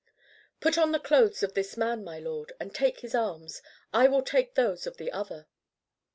"Put 0.61 0.79
on 0.79 0.93
the 0.93 0.99
clothes 0.99 1.43
of 1.43 1.53
this 1.53 1.77
man, 1.77 2.03
my 2.03 2.17
lord, 2.17 2.53
and 2.59 2.73
take 2.73 3.01
his 3.01 3.13
arms; 3.13 3.61
I 3.93 4.07
will 4.07 4.23
take 4.23 4.55
those 4.55 4.87
of 4.87 4.97
the 4.97 5.11
other." 5.11 5.45